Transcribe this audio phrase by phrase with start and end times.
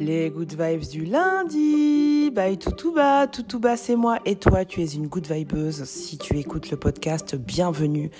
[0.00, 2.30] Les good vibes du lundi.
[2.30, 3.26] Bye Toutouba.
[3.26, 4.20] Toutouba, c'est moi.
[4.24, 5.82] Et toi, tu es une good vibeuse.
[5.86, 8.12] Si tu écoutes le podcast, bienvenue.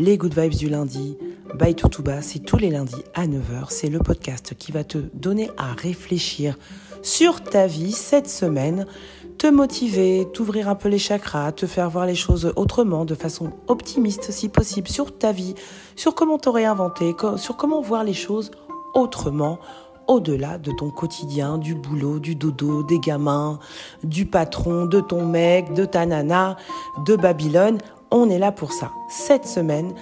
[0.00, 1.16] Les good vibes du lundi.
[1.54, 3.66] Bye Toutouba, c'est tous les lundis à 9h.
[3.68, 6.58] C'est le podcast qui va te donner à réfléchir
[7.02, 8.84] sur ta vie cette semaine,
[9.38, 13.52] te motiver, t'ouvrir un peu les chakras, te faire voir les choses autrement, de façon
[13.68, 15.54] optimiste si possible, sur ta vie,
[15.94, 18.50] sur comment te réinventer, sur comment voir les choses
[18.94, 19.60] autrement
[20.06, 23.58] au-delà de ton quotidien, du boulot, du dodo, des gamins,
[24.04, 26.56] du patron, de ton mec, de ta nana,
[27.06, 27.78] de Babylone.
[28.10, 28.90] On est là pour ça.
[29.08, 29.94] Cette semaine,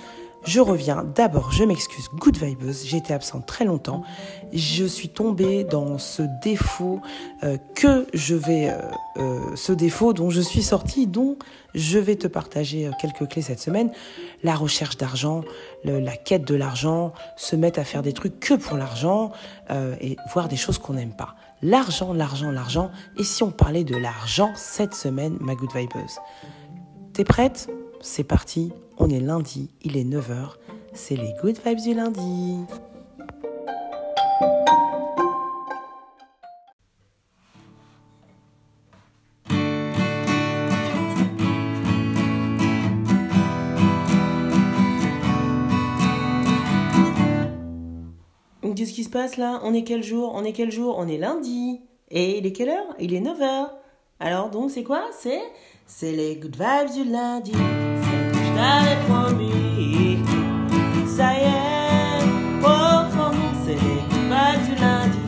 [0.45, 1.05] je reviens.
[1.15, 4.03] D'abord, je m'excuse, good vibeuse, j'ai été absente très longtemps.
[4.53, 7.01] Je suis tombée dans ce défaut
[7.43, 8.79] euh, que je vais, euh,
[9.19, 11.37] euh, ce défaut dont je suis sortie, dont
[11.75, 13.93] je vais te partager quelques clés cette semaine.
[14.43, 15.43] La recherche d'argent,
[15.85, 19.31] la quête de l'argent, se mettre à faire des trucs que pour l'argent
[20.01, 21.37] et voir des choses qu'on n'aime pas.
[21.63, 22.91] L'argent, l'argent, l'argent.
[23.19, 26.19] Et si on parlait de l'argent cette semaine, ma good vibeuse
[27.13, 27.69] T'es prête?
[28.03, 30.57] C'est parti, on est lundi, il est 9h,
[30.93, 32.57] c'est les good vibes du lundi.
[48.77, 49.61] Qu'est-ce qui se passe là?
[49.63, 50.33] On est quel jour?
[50.35, 50.97] On est quel jour?
[50.99, 51.83] On est lundi.
[52.11, 52.97] Et il est quelle heure?
[52.99, 53.69] Il est 9h.
[54.21, 55.05] Alors donc c'est quoi?
[55.13, 55.43] C'est
[55.93, 57.53] c'est les good vibes du lundi
[58.61, 60.19] t'avais promis.
[61.07, 62.21] Ça y est,
[63.65, 63.77] c'est
[64.29, 65.19] pas du lundi,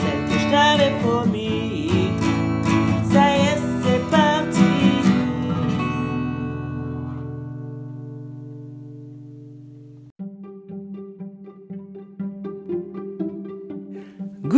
[0.00, 0.97] celle que je t'avais promis.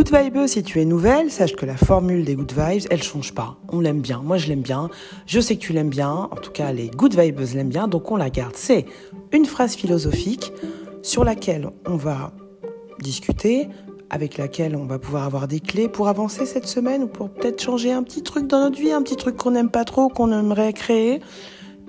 [0.01, 3.35] Good Vibe, si tu es nouvelle, sache que la formule des Good Vibes, elle change
[3.35, 3.57] pas.
[3.71, 4.19] On l'aime bien.
[4.23, 4.89] Moi, je l'aime bien.
[5.27, 6.27] Je sais que tu l'aimes bien.
[6.31, 7.87] En tout cas, les Good Vibes l'aiment bien.
[7.87, 8.55] Donc, on la garde.
[8.55, 8.87] C'est
[9.31, 10.53] une phrase philosophique
[11.03, 12.31] sur laquelle on va
[12.99, 13.69] discuter,
[14.09, 17.61] avec laquelle on va pouvoir avoir des clés pour avancer cette semaine ou pour peut-être
[17.61, 20.31] changer un petit truc dans notre vie, un petit truc qu'on n'aime pas trop, qu'on
[20.31, 21.21] aimerait créer.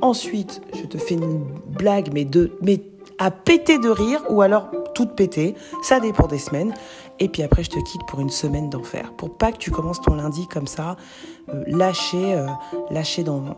[0.03, 1.47] Ensuite, je te fais une
[1.79, 2.83] blague, mais, de, mais
[3.19, 5.55] à péter de rire ou alors toute péter.
[5.83, 6.75] Ça dépend des semaines.
[7.19, 9.13] Et puis après, je te quitte pour une semaine d'enfer.
[9.17, 10.97] Pour pas que tu commences ton lundi comme ça,
[11.49, 12.47] euh, lâché, euh,
[13.23, 13.57] dans,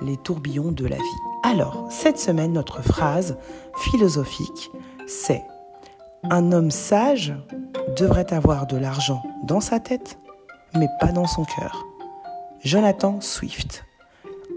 [0.00, 1.02] les, les tourbillons de la vie.
[1.42, 3.36] Alors, cette semaine, notre phrase
[3.76, 4.70] philosophique,
[5.06, 5.44] c'est
[6.30, 7.34] Un homme sage
[7.96, 10.18] devrait avoir de l'argent dans sa tête,
[10.74, 11.84] mais pas dans son cœur.
[12.64, 13.84] Jonathan Swift.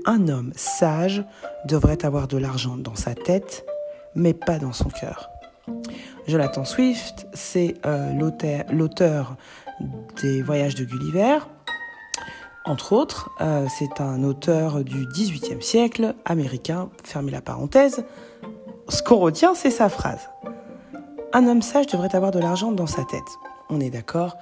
[0.05, 1.23] Un homme sage
[1.65, 3.63] devrait avoir de l'argent dans sa tête,
[4.15, 5.29] mais pas dans son cœur.
[6.31, 8.13] Jonathan Swift, c'est euh,
[8.71, 9.35] l'auteur
[10.21, 11.39] des Voyages de Gulliver.
[12.63, 18.05] Entre autres, euh, c'est un auteur du XVIIIe siècle, américain, fermez la parenthèse.
[18.87, 20.29] Ce qu'on retient, c'est sa phrase.
[21.33, 23.19] Un homme sage devrait avoir de l'argent dans sa tête.
[23.69, 24.35] On est d'accord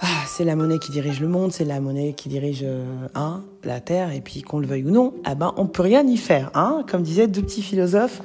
[0.00, 2.84] ah, c'est la monnaie qui dirige le monde, c'est la monnaie qui dirige euh,
[3.16, 6.06] hein, la terre, et puis qu'on le veuille ou non, ah ben on peut rien
[6.06, 8.20] y faire, hein, comme disaient deux petits philosophes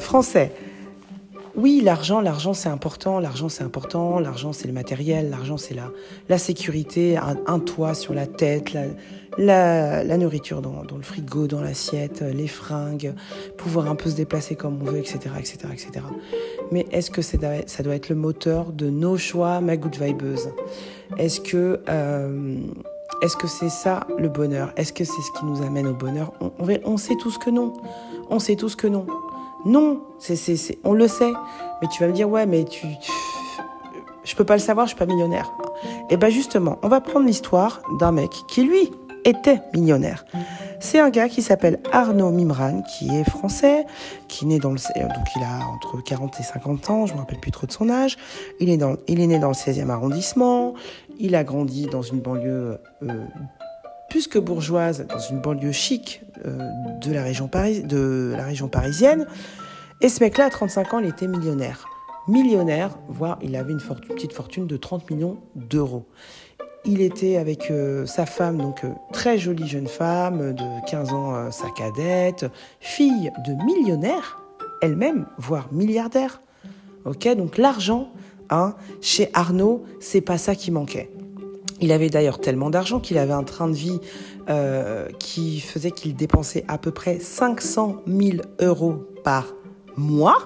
[0.00, 0.52] français.
[1.56, 5.88] Oui, l'argent, l'argent c'est important, l'argent c'est important, l'argent c'est le matériel, l'argent c'est la,
[6.28, 8.72] la sécurité, un, toit sur la tête,
[9.38, 13.14] la, la, nourriture dans, dans, le frigo, dans l'assiette, les fringues,
[13.56, 15.18] pouvoir un peu se déplacer comme on veut, etc.
[15.38, 15.90] etc., etc.
[16.72, 17.36] Mais est-ce que ça
[17.84, 20.50] doit être le moteur de nos choix, ma good vibeuse?
[21.18, 21.80] Est-ce que...
[21.88, 22.56] Euh,
[23.22, 24.72] est-ce que c'est ça le bonheur?
[24.76, 26.32] Est-ce que c'est ce qui nous amène au bonheur?
[26.40, 27.72] On, on, on sait tous que non.
[28.28, 29.06] On sait tous que non.
[29.64, 31.32] Non, c'est, c'est, on le sait.
[31.80, 33.12] Mais tu vas me dire, ouais, mais tu, tu,
[34.24, 35.52] je peux pas le savoir, je suis pas millionnaire.
[35.84, 38.90] Et eh ben justement, on va prendre l'histoire d'un mec qui lui
[39.24, 40.24] était millionnaire.
[40.80, 43.86] C'est un gars qui s'appelle Arnaud Mimran, qui est français,
[44.28, 47.18] qui est dans le, euh, donc il a entre 40 et 50 ans, je me
[47.18, 48.16] rappelle plus trop de son âge.
[48.60, 50.74] Il est dans, il est né dans le 16e arrondissement.
[51.18, 53.24] Il a grandi dans une banlieue euh,
[54.10, 56.58] plus que bourgeoise, dans une banlieue chic euh,
[57.00, 59.26] de, la région de la région parisienne.
[60.04, 61.88] Et ce mec-là, à 35 ans, il était millionnaire.
[62.28, 66.04] Millionnaire, voire il avait une, petite fortune de 30 millions d'euros.
[66.84, 71.50] Il était avec euh, sa femme, donc euh, très jolie jeune femme de 15 ans,
[71.50, 72.44] sa cadette,
[72.80, 74.42] fille de millionnaire,
[74.82, 76.42] elle-même, voire milliardaire.
[77.06, 78.10] Ok, donc l'argent,
[78.50, 81.10] hein, chez Arnaud, c'est pas ça qui manquait.
[81.80, 84.00] Il avait d'ailleurs tellement d'argent qu'il avait un train de vie
[84.50, 89.46] euh, qui faisait qu'il dépensait à peu près 500 000 euros par
[89.96, 90.36] mois.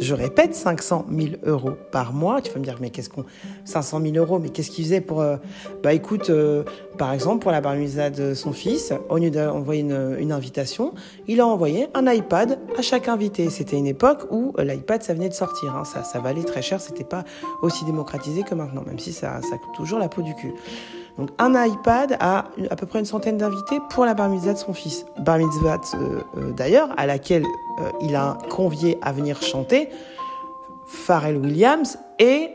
[0.00, 2.40] je répète, 500 000 euros par mois.
[2.40, 3.24] Tu vas me dire, mais qu'est-ce qu'on.
[3.64, 5.20] 500 000 euros, mais qu'est-ce qu'il faisait pour.
[5.20, 5.36] Euh,
[5.82, 6.64] bah écoute, euh,
[6.98, 10.94] par exemple, pour la bar de son fils, au lieu d'envoyer une, une, invitation,
[11.28, 13.50] il a envoyé un iPad à chaque invité.
[13.50, 15.76] C'était une époque où l'iPad, ça venait de sortir.
[15.76, 15.84] Hein.
[15.84, 17.24] Ça, ça valait très cher, c'était pas
[17.62, 20.52] aussi démocratisé que maintenant, même si ça, ça coûte toujours la peau du cul.
[21.18, 24.58] Donc un iPad à à peu près une centaine d'invités pour la bar mitzvah de
[24.58, 25.06] son fils.
[25.18, 29.88] Bar mitzvah euh, euh, d'ailleurs à laquelle euh, il a convié à venir chanter
[30.86, 32.50] Pharrell Williams et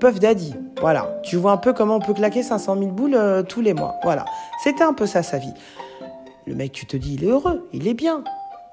[0.00, 0.54] Puff Daddy.
[0.80, 3.96] Voilà, tu vois un peu comment on peut claquer 500 000 boules tous les mois.
[4.02, 4.24] Voilà,
[4.62, 5.52] c'était un peu ça sa vie.
[6.46, 8.24] Le mec, tu te dis, il est heureux, il est bien,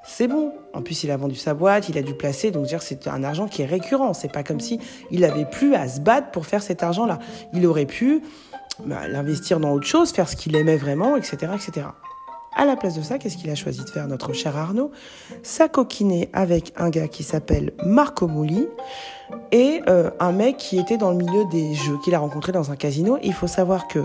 [0.04, 0.54] c'est bon.
[0.74, 3.24] En plus, il a vendu sa boîte, il a dû placer, donc dire c'est un
[3.24, 4.14] argent qui est récurrent.
[4.14, 4.80] C'est pas comme si
[5.12, 7.20] il avait plus à se battre pour faire cet argent-là.
[7.54, 8.22] Il aurait pu
[8.86, 11.88] bah, l'investir dans autre chose, faire ce qu'il aimait vraiment, etc., etc.
[12.56, 14.92] À la place de ça, qu'est-ce qu'il a choisi de faire, notre cher Arnaud?
[15.44, 18.68] S'acoquiner avec un gars qui s'appelle Marco Mouli
[19.52, 22.72] et euh, un mec qui était dans le milieu des jeux, qu'il a rencontré dans
[22.72, 23.18] un casino.
[23.24, 24.00] il faut savoir que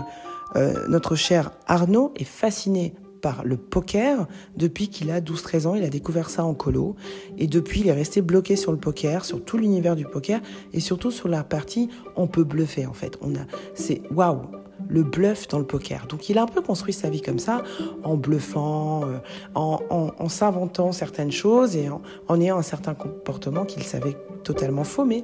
[0.55, 2.93] euh, notre cher Arnaud est fasciné
[3.25, 5.73] par le poker depuis qu'il a 12-13 ans.
[5.73, 6.95] Il a découvert ça en colo.
[7.39, 10.41] Et depuis, il est resté bloqué sur le poker, sur tout l'univers du poker
[10.73, 13.17] et surtout sur la partie on peut bluffer en fait.
[13.21, 13.39] On a,
[13.73, 14.43] c'est waouh,
[14.87, 16.05] le bluff dans le poker.
[16.07, 17.63] Donc il a un peu construit sa vie comme ça,
[18.03, 19.17] en bluffant, euh,
[19.55, 25.23] en, s'inventant certaines choses et en, ayant un certain comportement qu'il savait totalement faux, mais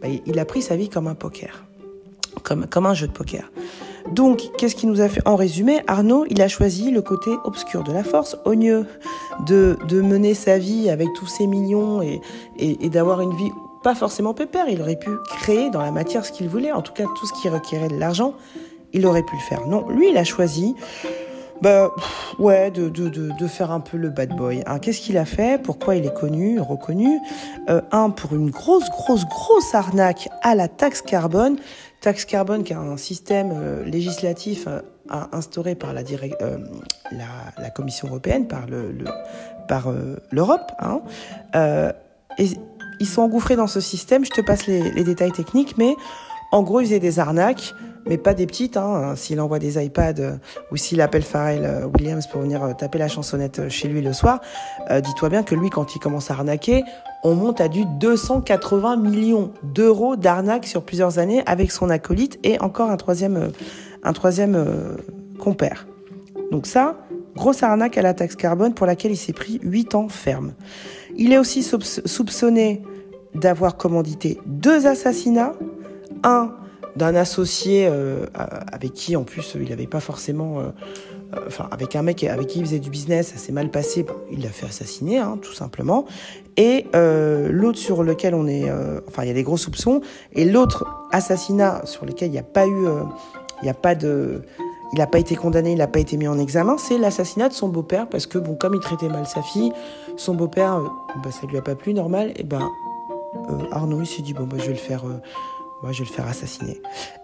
[0.00, 1.64] bah, il a pris sa vie comme un poker,
[2.42, 3.50] comme, un jeu de poker.
[4.10, 5.20] Donc, qu'est-ce qui nous a fait?
[5.26, 8.84] En résumé, Arnaud, il a choisi le côté obscur de la force, au lieu
[9.46, 12.20] de, mener sa vie avec tous ses millions et,
[12.58, 13.50] et, et d'avoir une vie
[13.82, 14.68] pas forcément pépère.
[14.68, 17.32] Il aurait pu créer dans la matière ce qu'il voulait, en tout cas tout ce
[17.40, 18.34] qui requérait de l'argent
[18.92, 19.66] il aurait pu le faire.
[19.66, 20.74] Non, lui, il a choisi,
[21.62, 21.92] bah,
[22.40, 24.64] ouais, de, de, de, faire un peu le bad boy.
[24.66, 24.80] Hein.
[24.80, 25.62] Qu'est-ce qu'il a fait?
[25.62, 27.20] Pourquoi il est connu, reconnu?
[27.68, 31.56] Euh, Un, pour une grosse, grosse, grosse arnaque à la taxe carbone.
[32.00, 34.80] Taxe carbone qui est un système euh, législatif euh,
[35.30, 36.02] instauré par la,
[37.12, 38.92] la, Commission européenne, par le,
[39.68, 39.92] par
[40.32, 40.72] l'Europe.
[40.80, 41.02] Hein.
[42.38, 42.48] et
[42.98, 44.24] ils sont engouffrés dans ce système.
[44.24, 45.94] Je te passe les, les détails techniques, mais
[46.50, 47.74] en gros, ils faisaient des arnaques
[48.06, 48.76] mais pas des petites.
[48.76, 49.14] Hein.
[49.16, 50.36] S'il envoie des iPads euh,
[50.70, 54.12] ou s'il appelle Pharrell euh, Williams pour venir euh, taper la chansonnette chez lui le
[54.12, 54.40] soir,
[55.02, 56.84] dis-toi bien que lui, quand il commence à arnaquer,
[57.24, 62.60] on monte à du 280 millions d'euros d'arnaque sur plusieurs années avec son acolyte et
[62.60, 63.52] encore un troisième,
[64.02, 64.96] un troisième
[65.38, 65.86] compère.
[66.50, 66.96] Donc ça,
[67.36, 70.52] grosse arnaque à la taxe carbone pour laquelle il s'est pris 8 ans ferme.
[71.16, 72.82] Il est aussi soupçonné
[73.34, 75.54] d'avoir commandité deux assassinats,
[76.24, 76.52] un
[76.96, 78.26] d'un associé euh,
[78.70, 80.62] avec qui en plus il n'avait pas forcément euh,
[81.34, 84.04] euh, enfin avec un mec avec qui il faisait du business ça s'est mal passé
[84.30, 86.04] il l'a fait assassiner hein, tout simplement.
[86.58, 88.70] Et l'autre sur lequel on est
[89.08, 90.02] enfin il y a des gros soupçons
[90.34, 92.84] et l'autre assassinat sur lequel il n'y a pas eu
[93.62, 94.42] il n'y a pas de
[94.92, 97.54] il n'a pas été condamné, il n'a pas été mis en examen, c'est l'assassinat de
[97.54, 99.72] son beau-père, parce que bon, comme il traitait mal sa fille,
[100.18, 100.82] son beau-père,
[101.24, 102.68] bah, ça lui a pas plu, normal, et ben
[103.70, 105.04] Arnaud il s'est dit bon bah, je vais le faire
[105.82, 106.80] moi, je vais le faire assassiner.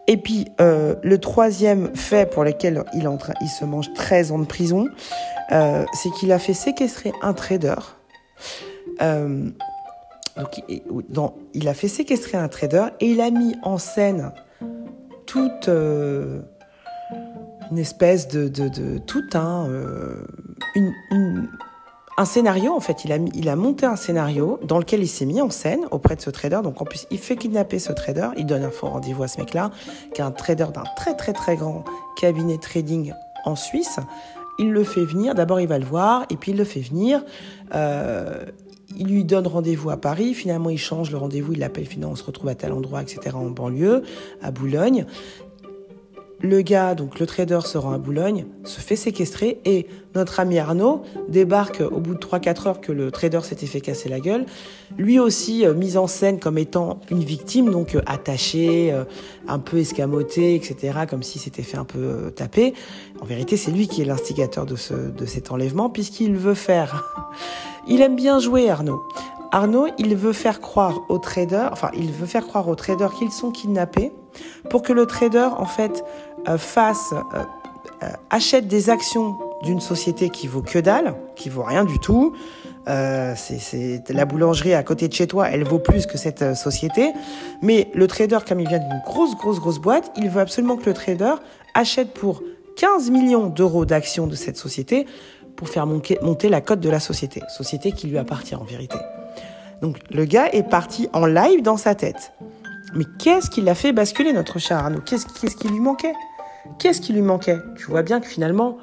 [0.09, 3.03] Et puis, euh, le troisième fait pour lequel il,
[3.49, 4.89] se mange 13 ans de prison,
[5.53, 7.77] euh, c'est qu'il a fait séquestrer un trader.
[9.01, 9.51] Euh,
[11.09, 14.33] donc, il a fait séquestrer un trader et il a mis en scène
[15.27, 16.43] toute une
[17.77, 18.49] espèce de,
[18.99, 19.69] tout un
[20.75, 21.49] une,
[22.19, 25.51] un scénario, en fait, il a, monté un scénario dans lequel il s'est mis en
[25.51, 26.59] scène auprès de ce trader.
[26.65, 29.39] Donc en plus, il fait kidnapper ce trader, il donne un faux rendez-vous à ce
[29.39, 29.71] mec-là,
[30.13, 31.85] qui est un trader d'un très très très grand
[32.21, 33.13] cabinet trading
[33.45, 34.01] en Suisse.
[34.59, 37.25] Il le fait venir, d'abord il va le voir, et puis il le fait venir.
[37.73, 38.45] Euh,
[38.97, 42.17] il lui donne rendez-vous à Paris, finalement il change le rendez-vous, il l'appelle, finalement on
[42.17, 43.37] se retrouve à tel endroit, etc.
[43.37, 44.03] en banlieue,
[44.43, 45.07] à Boulogne.
[46.41, 50.61] Le gars, donc le trader se rend à Boulogne, se fait séquestrer et notre ami
[50.61, 54.47] Arnaud débarque au bout de 3-4 heures que le trader s'était fait casser la gueule.
[54.97, 59.03] Lui aussi euh, mis en scène comme étant une victime, donc euh, attaché, euh,
[59.49, 62.73] un peu escamoté, etc., comme s'il s'était fait un peu taper.
[63.21, 67.05] En vérité, c'est lui qui est l'instigateur de, ce, de cet enlèvement puisqu'il veut faire...
[67.91, 69.01] Il aime bien jouer Arnaud.
[69.51, 73.33] Arnaud, il veut faire croire aux traders, enfin, il veut faire croire aux traders qu'ils
[73.33, 74.13] sont kidnappés
[74.69, 76.05] pour que le trader, en fait,
[76.49, 77.43] euh, fasse, euh,
[78.03, 82.35] euh, achète des actions d'une société qui vaut que dalle, qui vaut rien du tout.
[82.87, 87.13] c'est la boulangerie à côté de chez toi, elle vaut plus que cette société.
[87.61, 90.87] Mais le trader, comme il vient d'une grosse, grosse, grosse boîte, il veut absolument que
[90.87, 91.35] le trader
[91.75, 92.43] achète pour
[92.77, 95.07] 15 millions d'euros d'actions de cette société
[95.57, 98.99] pour faire monter la cote de la société, société qui lui appartient en vérité.
[99.83, 102.33] Donc le gars est parti en live dans sa tête.
[102.95, 105.01] Mais qu'est-ce qui l'a fait basculer, notre cher Arnaud?
[105.01, 106.15] Qu'est-ce qui lui manquait?
[106.79, 107.59] Qu'est-ce qui lui manquait?
[107.77, 108.79] Tu vois bien que finalement,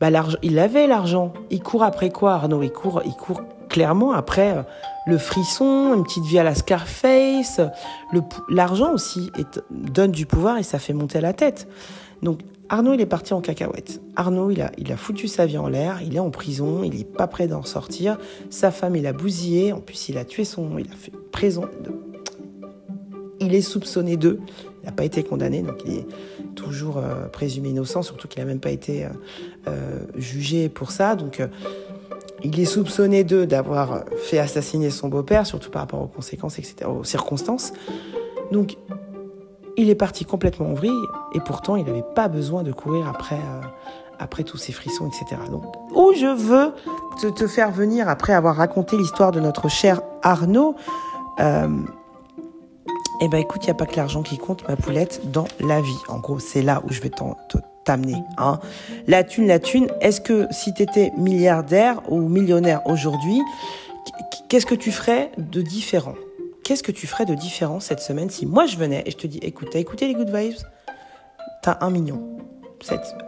[0.00, 0.08] bah,
[0.42, 1.32] il avait l'argent.
[1.50, 2.62] Il court après quoi, Arnaud?
[2.62, 4.62] Il court, il court clairement après euh,
[5.06, 7.60] le frisson, une petite vie à la Scarface.
[8.48, 9.30] L'argent aussi
[9.70, 11.68] donne du pouvoir et ça fait monter la tête.
[12.22, 14.00] Donc Arnaud, il est parti en cacahuète.
[14.16, 16.96] Arnaud, il a, il a foutu sa vie en l'air, il est en prison, il
[16.96, 18.18] n'est pas prêt d'en sortir.
[18.50, 20.78] Sa femme, il a bousillé, en plus, il a tué son...
[20.78, 21.68] Il a fait prison.
[23.40, 24.40] Il est soupçonné d'eux.
[24.82, 26.06] Il n'a pas été condamné, donc il est
[26.56, 29.08] toujours euh, présumé innocent, surtout qu'il n'a même pas été euh,
[29.68, 31.14] euh, jugé pour ça.
[31.14, 31.40] Donc
[32.42, 37.04] il est soupçonné d'avoir fait assassiner son beau-père, surtout par rapport aux conséquences, etc., aux
[37.04, 37.72] circonstances.
[38.50, 38.76] Donc,
[39.76, 40.90] il est parti complètement en vrille,
[41.32, 43.38] et pourtant, il n'avait pas besoin de courir après,
[44.18, 45.40] après tous ces frissons, etc.
[45.50, 45.62] Donc,
[45.94, 46.72] où je veux
[47.30, 50.74] te, faire venir, après avoir raconté l'histoire de notre cher Arnaud,
[53.24, 55.80] eh ben écoute, il n'y a pas que l'argent qui compte, ma poulette, dans la
[55.80, 55.98] vie.
[56.08, 57.10] En gros, c'est là où je vais
[57.84, 58.16] t'amener.
[58.36, 58.58] Hein.
[59.06, 63.40] La thune, la thune, est-ce que si tu étais milliardaire ou millionnaire aujourd'hui,
[64.48, 66.16] qu'est-ce que tu ferais de différent?
[66.64, 69.28] Qu'est-ce que tu ferais de différent cette semaine si moi je venais et je te
[69.28, 70.58] dis, écoute, t'as écouté les Good Vibes?
[71.62, 72.38] T'as un million.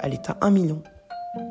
[0.01, 0.83] Allez, t'as un million.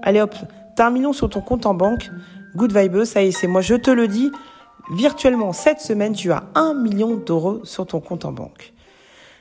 [0.01, 0.35] Allez hop,
[0.75, 2.09] t'as un million sur ton compte en banque.
[2.57, 4.33] Good Vibes, ça y est, c'est moi, je te le dis.
[4.91, 8.73] Virtuellement, cette semaine, tu as un million d'euros sur ton compte en banque.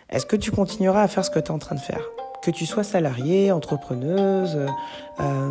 [0.08, 2.02] Est-ce que tu continueras à faire ce que tu es en train de faire?
[2.42, 4.56] Que tu sois salariée, entrepreneuse,
[5.20, 5.50] euh,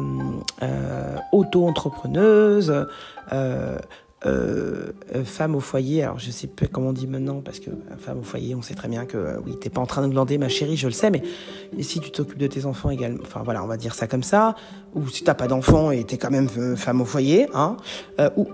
[0.61, 2.69] euh, auto-entrepreneuse,
[3.33, 3.79] euh,
[4.25, 7.71] euh, euh, femme au foyer, alors je sais pas comment on dit maintenant, parce que
[7.71, 10.07] euh, femme au foyer, on sait très bien que euh, oui, t'es pas en train
[10.07, 11.23] de glander, ma chérie, je le sais, mais
[11.81, 14.53] si tu t'occupes de tes enfants également, enfin voilà, on va dire ça comme ça,
[14.93, 17.77] ou si t'as pas d'enfants et t'es quand même femme au foyer, hein,
[18.37, 18.47] ou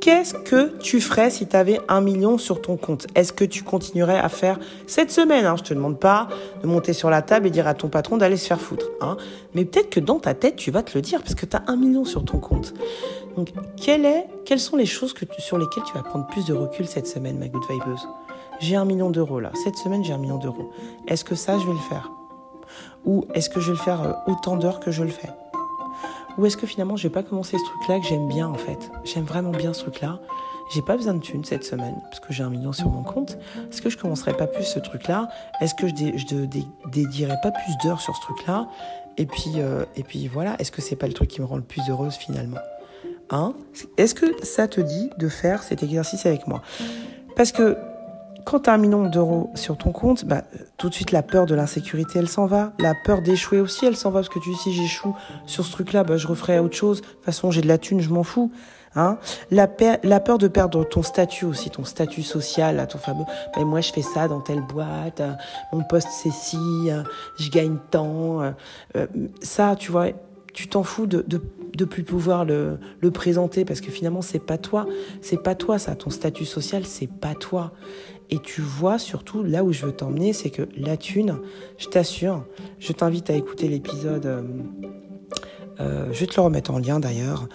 [0.00, 3.06] qu'est-ce que tu ferais si tu avais un million sur ton compte?
[3.14, 6.28] Est-ce que tu continuerais à faire cette semaine hein, Je te demande pas
[6.62, 9.16] de monter sur la table et dire à ton patron d'aller se faire foutre, hein,
[9.54, 11.62] mais peut-être que dans ta tête, tu vas te le dire parce que tu as
[11.68, 12.74] un million sur ton compte.
[13.36, 13.52] Donc,
[13.88, 17.06] est, quelles sont les choses que sur lesquelles tu vas prendre plus de recul cette
[17.06, 18.06] semaine, ma good vibeuse
[18.60, 19.52] J'ai un million d'euros là.
[19.64, 20.70] Cette semaine, j'ai un million d'euros.
[21.08, 22.10] Est-ce que ça, je vais le faire?
[23.06, 25.30] Ou est-ce que je vais le faire euh, autant d'heures que je le fais?
[26.38, 28.90] Ou est-ce que finalement, je vais pas commencer ce truc-là que j'aime bien en fait?
[29.04, 30.20] J'aime vraiment bien ce truc-là.
[30.72, 33.38] J'ai pas besoin de thunes cette semaine parce que j'ai un million sur mon compte.
[33.70, 35.28] Est-ce que je commencerai pas plus ce truc-là?
[35.60, 36.46] Est-ce que je, je
[36.90, 38.68] dédierai pas plus d'heures sur ce truc-là?
[39.16, 40.56] Et puis, euh, et puis voilà.
[40.58, 42.58] Est-ce que c'est pas le truc qui me rend le plus heureuse finalement?
[43.30, 43.54] Hein?
[43.96, 46.62] Est-ce que ça te dit de faire cet exercice avec moi?
[47.36, 47.76] Parce que
[48.44, 50.42] quand tu as un million d'euros sur ton compte, bah,
[50.76, 52.72] tout de suite la peur de l'insécurité, elle s'en va.
[52.78, 54.20] La peur d'échouer aussi, elle s'en va.
[54.20, 55.14] Parce que tu dis, si j'échoue
[55.46, 57.00] sur ce truc-là, bah, je referai autre chose.
[57.00, 58.50] De toute façon, j'ai de la thune, je m'en fous.
[58.96, 59.18] Hein
[59.50, 59.68] la,
[60.04, 63.24] la, peur de perdre ton statut aussi, ton statut social, ton fameux.
[63.56, 65.20] Mais moi, je fais ça dans telle boîte.
[65.20, 65.32] Euh,
[65.72, 66.58] mon poste, c'est ci.
[66.88, 67.02] Euh,
[67.36, 68.40] je gagne tant.
[68.42, 69.06] Euh,
[69.42, 70.10] ça, tu vois,
[70.54, 71.42] tu t'en fous de, de,
[71.74, 74.86] de, plus pouvoir le, le présenter parce que finalement c'est pas toi,
[75.20, 77.72] c'est pas toi ça, ton statut social c'est pas toi.
[78.30, 81.38] Et tu vois surtout là où je veux t'emmener, c'est que la thune,
[81.78, 82.44] je t'assure,
[82.78, 84.26] je t'invite à écouter l'épisode.
[84.26, 84.42] Euh,
[85.80, 87.48] euh, je vais te le remettre en lien d'ailleurs.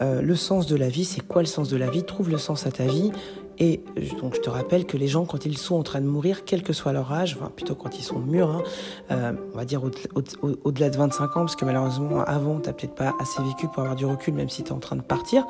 [0.00, 2.02] Euh, le sens de la vie, c'est quoi le sens de la vie?
[2.02, 3.12] Trouve le sens à ta vie.
[3.58, 3.80] Et
[4.20, 6.62] donc je te rappelle que les gens, quand ils sont en train de mourir, quel
[6.62, 8.62] que soit leur âge, enfin plutôt quand ils sont mûrs,
[9.08, 9.80] hein, on va dire
[10.62, 13.78] au-delà de 25 ans, parce que malheureusement avant, tu n'as peut-être pas assez vécu pour
[13.78, 15.46] avoir du recul, même si tu es en train de partir,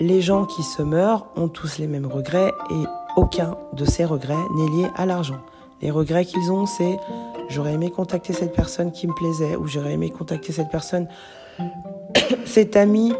[0.00, 2.84] les gens qui se meurent ont tous les mêmes regrets et
[3.16, 5.40] aucun de ces regrets n'est lié à l'argent.
[5.82, 6.98] Les regrets qu'ils ont, c'est
[7.48, 11.08] j'aurais aimé contacter cette personne qui me plaisait, ou j'aurais aimé contacter cette personne,
[12.44, 13.12] cet ami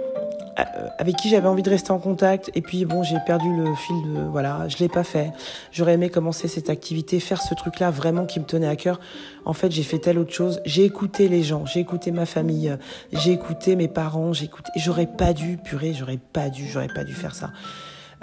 [0.59, 3.75] euh, avec qui j'avais envie de rester en contact et puis bon j'ai perdu le
[3.75, 5.31] fil de voilà je l'ai pas fait
[5.71, 9.01] j'aurais aimé commencer cette activité faire ce truc là vraiment qui me tenait à cœur.
[9.45, 10.61] En fait j'ai fait telle autre chose.
[10.65, 11.67] J'ai écouté les gens.
[11.67, 12.77] J'ai écouté ma famille.
[13.13, 14.33] J'ai écouté mes parents.
[14.33, 17.51] J'ai écouté j'aurais pas dû purée j'aurais pas dû j'aurais pas dû faire ça.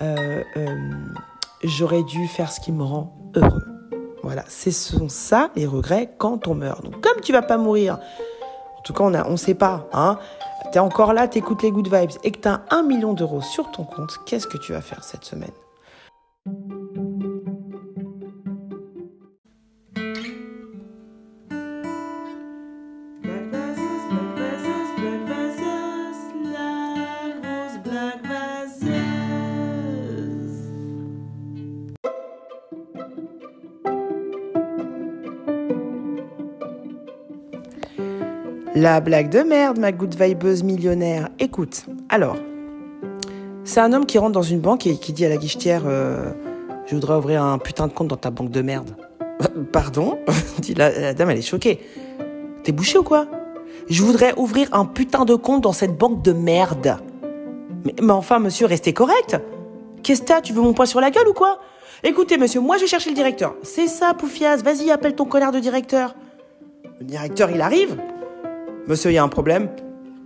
[0.02, 0.76] Euh, euh,
[1.68, 3.66] j'aurais dû faire ce qui me rend heureux.
[4.24, 6.84] Voilà ce sont ça les regrets quand on meurt.
[6.84, 8.00] Donc comme tu vas pas mourir
[8.78, 10.18] en tout cas on on sait pas hein.
[10.72, 13.84] T'es encore là, t'écoutes les good vibes et que t'as un million d'euros sur ton
[13.84, 15.52] compte, qu'est-ce que tu vas faire cette semaine?
[38.80, 41.30] La blague de merde, ma good vibeuse millionnaire.
[41.40, 42.38] Écoute, alors,
[43.64, 46.30] C'est un homme qui rentre dans une banque et qui dit à la guichetière euh,
[46.86, 48.96] Je voudrais ouvrir un putain de compte dans ta banque de merde.
[49.72, 50.20] Pardon?
[50.60, 51.80] Dit la, dame, elle est choquée.
[52.62, 53.26] T'es bouché ou quoi?
[53.90, 56.98] Je voudrais ouvrir un putain de compte dans cette banque de merde.
[57.84, 59.38] Mais, enfin, monsieur, restez correct.
[60.04, 61.62] Qu'est-ce que Tu veux mon poing sur la gueule ou quoi?
[62.04, 63.56] Écoutez, monsieur, moi je vais chercher le directeur.
[63.64, 66.14] C'est ça, Poufias, vas-y, appelle ton connard de directeur.
[67.00, 67.98] Le directeur, il arrive.
[68.88, 69.70] Monsieur, il y a un problème.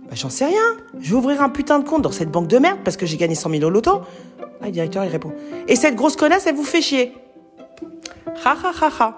[0.04, 0.76] Bah, j'en sais rien.
[1.00, 3.16] Je vais ouvrir un putain de compte dans cette banque de merde parce que j'ai
[3.16, 4.02] gagné 100 000 au loto.
[4.40, 5.32] Ah, le directeur, il répond.
[5.66, 7.12] Et cette grosse connasse, elle vous fait chier.
[8.44, 9.16] Ha ha ha ha.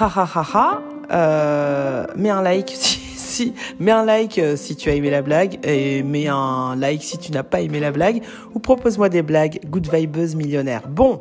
[0.00, 0.82] Ha ha ha ha.
[1.10, 3.92] Euh, mets un like si, mets
[4.38, 7.60] euh, si tu as aimé la blague et mets un like si tu n'as pas
[7.60, 8.22] aimé la blague
[8.54, 9.60] ou propose-moi des blagues.
[9.66, 10.88] Good vibeuse millionnaire.
[10.88, 11.20] Bon,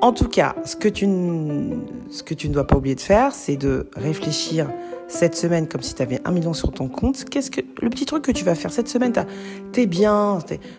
[0.00, 4.68] en tout cas, ce que tu ne dois pas oublier de faire, c'est de réfléchir
[5.08, 7.24] cette semaine comme si tu avais un million sur ton compte.
[7.24, 9.12] Qu'est-ce que le petit truc que tu vas faire cette semaine
[9.72, 10.38] T'es bien,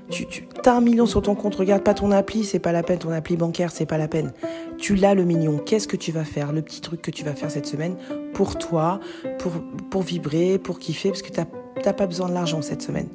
[0.10, 1.56] tu, tu as un million sur ton compte.
[1.56, 3.00] Regarde pas ton appli, c'est pas la peine.
[3.00, 4.34] Ton appli bancaire, c'est pas la peine.
[4.78, 5.58] Tu l'as le million.
[5.58, 7.96] Qu'est-ce que tu vas faire Le petit truc que tu vas faire cette semaine
[8.34, 9.00] pour toi,
[9.40, 9.54] pour
[9.90, 13.08] pour vibrer, pour kiffer, parce que t'as pas besoin de l'argent cette semaine.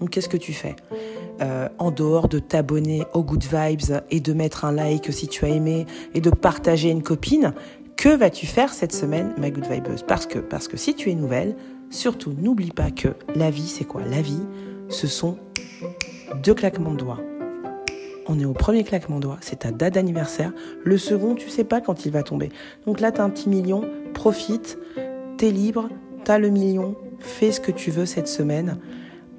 [0.00, 0.76] Donc qu'est-ce que tu fais?
[1.40, 5.44] Euh, En dehors de t'abonner aux Good Vibes et de mettre un like si tu
[5.44, 7.52] as aimé et de partager une copine,
[7.98, 10.04] que vas-tu faire cette semaine, ma good vibeuse?
[10.06, 11.56] Parce que, parce que si tu es nouvelle,
[11.90, 14.02] surtout n'oublie pas que la vie, c'est quoi?
[14.08, 14.40] La vie,
[14.88, 15.36] ce sont
[16.44, 17.20] deux claquements de doigts.
[18.28, 20.52] On est au premier claquement de doigts, c'est ta date d'anniversaire.
[20.84, 22.50] Le second, tu sais pas quand il va tomber.
[22.86, 23.82] Donc là, tu as un petit million,
[24.14, 24.78] profite,
[25.36, 25.88] t'es libre,
[26.22, 28.78] t'as le million, fais ce que tu veux cette semaine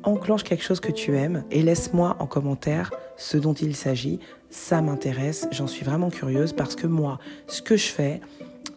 [0.04, 4.20] enclenche quelque chose que tu aimes et laisse-moi en commentaire ce dont il s'agit.
[4.50, 8.22] Ça m'intéresse, j'en suis vraiment curieuse parce que moi, ce que je fais,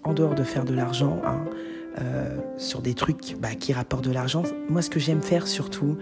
[0.04, 1.44] en dehors de faire de l'argent, hein,
[2.00, 5.98] euh, sur des trucs bah, qui rapportent de l'argent, moi ce que j'aime faire surtout,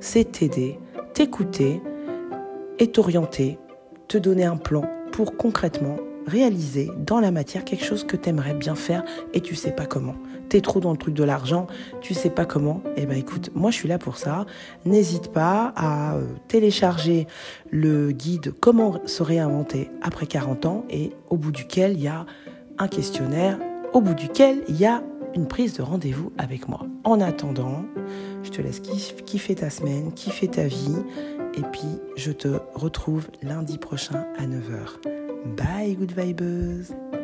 [0.00, 0.78] c'est t'aider,
[1.12, 1.82] t'écouter
[2.78, 3.58] et t'orienter,
[4.08, 5.96] te donner un plan pour concrètement
[6.26, 9.86] réaliser dans la matière quelque chose que tu aimerais bien faire et tu sais pas
[9.86, 10.14] comment.
[10.48, 11.66] Tu es trop dans le truc de l'argent,
[12.00, 12.82] tu sais pas comment.
[12.96, 14.46] Eh ben écoute, moi je suis là pour ça.
[14.84, 17.26] N'hésite pas à euh, télécharger
[17.70, 22.26] le guide Comment se réinventer après 40 ans et au bout duquel il y a
[22.78, 23.58] un questionnaire,
[23.92, 25.02] au bout duquel il y a
[25.34, 26.86] une prise de rendez-vous avec moi.
[27.04, 27.84] En attendant,
[28.42, 30.96] je te laisse kiffer ta semaine, kiffer ta vie
[31.56, 35.56] et puis je te retrouve lundi prochain à 9h.
[35.56, 37.23] Bye, good vibes!